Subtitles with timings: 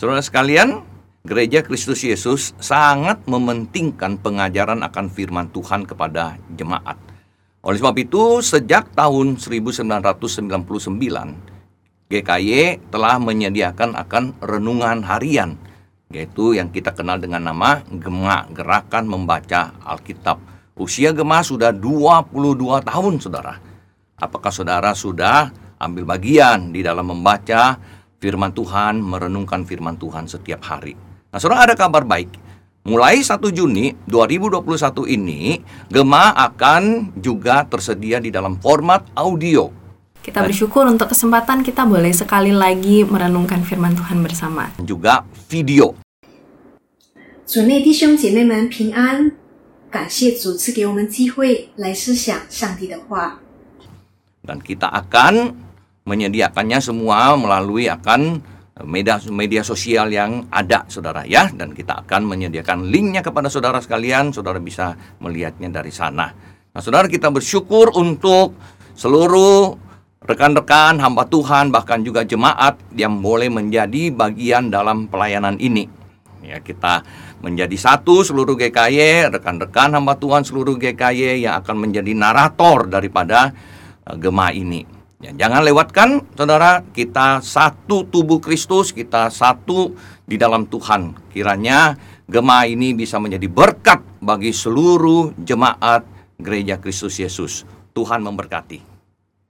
[0.00, 0.80] Saudara sekalian,
[1.28, 6.96] Gereja Kristus Yesus sangat mementingkan pengajaran akan firman Tuhan kepada jemaat.
[7.60, 10.16] Oleh sebab itu, sejak tahun 1999,
[12.08, 15.60] GKY telah menyediakan akan renungan harian,
[16.08, 20.40] yaitu yang kita kenal dengan nama Gema Gerakan Membaca Alkitab.
[20.80, 23.60] Usia Gema sudah 22 tahun, Saudara.
[24.16, 27.76] Apakah Saudara sudah ambil bagian di dalam membaca
[28.19, 30.95] firman Tuhan, merenungkan firman Tuhan setiap hari?
[31.29, 32.31] Nah, Saudara ada kabar baik.
[32.85, 35.57] Mulai 1 Juni 2021 ini,
[35.89, 39.73] Gema akan juga tersedia di dalam format audio.
[40.21, 44.73] Kita bersyukur untuk kesempatan kita boleh sekali lagi merenungkan firman Tuhan bersama.
[44.81, 45.97] Juga video.
[47.45, 49.33] 主内弟兄姐妹们平安，
[49.89, 53.37] 感谢主赐给我们机会来思想上帝的话。
[54.45, 55.53] Dan kita akan
[56.04, 58.40] menyediakannya semua melalui akan
[58.86, 61.48] media media sosial yang ada saudara ya.
[61.52, 66.32] Dan kita akan menyediakan linknya kepada saudara sekalian saudara bisa melihatnya dari sana.
[66.70, 68.56] Nah saudara kita bersyukur untuk
[68.96, 69.76] seluruh
[70.20, 75.88] rekan-rekan hamba Tuhan bahkan juga jemaat yang boleh menjadi bagian dalam pelayanan ini.
[76.40, 77.04] Ya kita
[77.44, 83.52] menjadi satu seluruh GKY rekan-rekan hamba Tuhan seluruh GKY yang akan menjadi narator daripada
[84.08, 89.92] uh, Gema ini Ya, jangan lewatkan, saudara, kita satu tubuh Kristus, kita satu
[90.24, 91.12] di dalam Tuhan.
[91.28, 91.92] Kiranya
[92.24, 96.08] Gema ini bisa menjadi berkat bagi seluruh jemaat
[96.40, 97.68] gereja Kristus Yesus.
[97.92, 98.89] Tuhan memberkati.